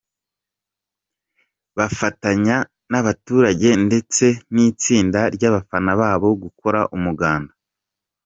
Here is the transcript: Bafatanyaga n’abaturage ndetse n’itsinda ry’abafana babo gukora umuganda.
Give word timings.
Bafatanyaga 1.77 2.67
n’abaturage 2.91 3.69
ndetse 3.87 4.25
n’itsinda 4.53 5.19
ry’abafana 5.35 5.91
babo 5.99 6.27
gukora 6.43 6.79
umuganda. 6.97 7.53